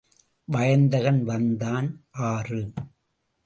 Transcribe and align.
வயந்தகன் 0.45 1.23
வந்தான் 1.23 2.03
ஆறு. 2.11 2.73